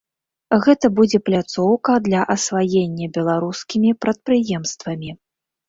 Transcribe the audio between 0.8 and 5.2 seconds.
будзе пляцоўка для асваення беларускімі прадпрыемствамі.